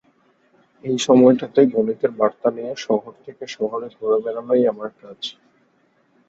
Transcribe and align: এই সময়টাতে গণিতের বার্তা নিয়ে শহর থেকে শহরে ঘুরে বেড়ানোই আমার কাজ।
এই 0.83 0.97
সময়টাতে 0.99 1.61
গণিতের 1.73 2.11
বার্তা 2.11 2.49
নিয়ে 2.51 2.73
শহর 2.77 3.13
থেকে 3.25 3.43
শহরে 3.47 3.87
ঘুরে 3.95 4.17
বেড়ানোই 4.23 4.63
আমার 4.71 4.89
কাজ। 4.99 5.19